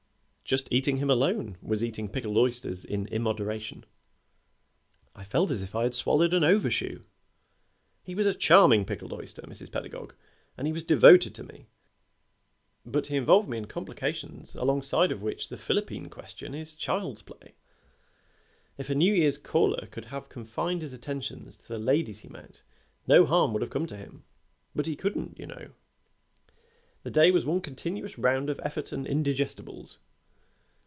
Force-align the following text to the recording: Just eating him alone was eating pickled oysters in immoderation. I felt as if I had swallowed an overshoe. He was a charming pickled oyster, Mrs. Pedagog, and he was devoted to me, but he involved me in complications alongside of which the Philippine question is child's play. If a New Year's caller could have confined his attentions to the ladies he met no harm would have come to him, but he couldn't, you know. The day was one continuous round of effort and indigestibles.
Just 0.43 0.67
eating 0.69 0.97
him 0.97 1.09
alone 1.09 1.57
was 1.61 1.81
eating 1.81 2.09
pickled 2.09 2.35
oysters 2.35 2.83
in 2.83 3.07
immoderation. 3.07 3.85
I 5.15 5.23
felt 5.23 5.49
as 5.49 5.61
if 5.63 5.75
I 5.75 5.83
had 5.83 5.95
swallowed 5.95 6.33
an 6.33 6.43
overshoe. 6.43 7.03
He 8.03 8.15
was 8.15 8.25
a 8.25 8.33
charming 8.33 8.83
pickled 8.83 9.13
oyster, 9.13 9.43
Mrs. 9.43 9.71
Pedagog, 9.71 10.13
and 10.57 10.67
he 10.67 10.73
was 10.73 10.83
devoted 10.83 11.33
to 11.35 11.43
me, 11.45 11.67
but 12.85 13.07
he 13.07 13.15
involved 13.15 13.47
me 13.47 13.59
in 13.59 13.67
complications 13.67 14.53
alongside 14.53 15.09
of 15.09 15.21
which 15.21 15.47
the 15.47 15.55
Philippine 15.55 16.09
question 16.09 16.53
is 16.53 16.75
child's 16.75 17.21
play. 17.21 17.53
If 18.77 18.89
a 18.89 18.95
New 18.95 19.13
Year's 19.13 19.37
caller 19.37 19.87
could 19.89 20.05
have 20.07 20.27
confined 20.27 20.81
his 20.81 20.91
attentions 20.91 21.55
to 21.55 21.67
the 21.69 21.79
ladies 21.79 22.19
he 22.19 22.27
met 22.27 22.61
no 23.07 23.25
harm 23.25 23.53
would 23.53 23.61
have 23.61 23.71
come 23.71 23.87
to 23.87 23.95
him, 23.95 24.25
but 24.75 24.85
he 24.85 24.97
couldn't, 24.97 25.39
you 25.39 25.45
know. 25.47 25.69
The 27.03 27.09
day 27.11 27.31
was 27.31 27.45
one 27.45 27.61
continuous 27.61 28.17
round 28.17 28.49
of 28.49 28.59
effort 28.65 28.91
and 28.91 29.07
indigestibles. 29.07 29.99